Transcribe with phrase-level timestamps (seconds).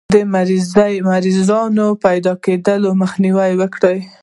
[0.13, 0.15] د
[1.23, 4.01] مرضونو د پیداکیدو مخنیوی کوي.